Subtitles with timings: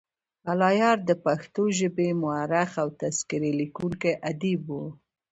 [0.51, 4.83] الله یار دپښتو ژبې مؤرخ او تذکرې لیکونی ادیب وو.